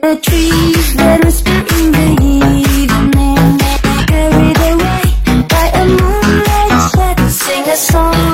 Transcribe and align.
the 0.00 0.16
trees 0.22 0.94
that 0.94 1.24
whisper 1.24 1.50
in 1.50 1.92
the 1.92 2.08
evening. 2.24 3.58
Carried 4.06 4.58
away 4.72 5.02
by 5.48 5.66
a 5.74 5.84
moonlight 5.86 6.92
shadow 6.92 7.28
Sing 7.28 7.68
a 7.68 7.76
song. 7.76 8.29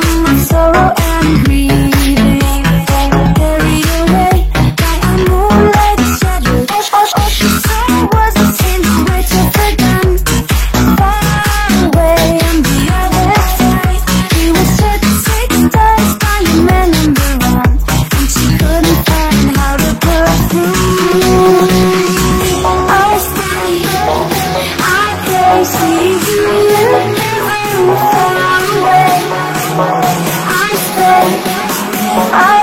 I 31.08 32.55